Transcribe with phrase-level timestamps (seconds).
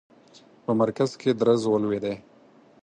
[0.63, 2.15] په مرکز کې درز ولوېدی.